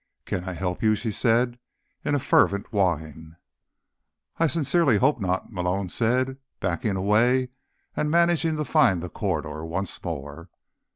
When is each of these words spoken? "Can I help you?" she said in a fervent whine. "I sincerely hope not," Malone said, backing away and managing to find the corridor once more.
"Can 0.25 0.45
I 0.45 0.53
help 0.53 0.81
you?" 0.81 0.95
she 0.95 1.11
said 1.11 1.59
in 2.03 2.15
a 2.15 2.19
fervent 2.19 2.73
whine. 2.73 3.35
"I 4.39 4.47
sincerely 4.47 4.97
hope 4.97 5.19
not," 5.19 5.51
Malone 5.53 5.89
said, 5.89 6.39
backing 6.59 6.95
away 6.95 7.49
and 7.95 8.09
managing 8.09 8.57
to 8.57 8.65
find 8.65 9.03
the 9.03 9.09
corridor 9.09 9.63
once 9.63 10.03
more. 10.03 10.49